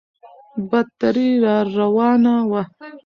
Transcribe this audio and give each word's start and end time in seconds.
بدتري 0.69 1.27
راروانه 1.43 2.35
وه. 2.51 2.61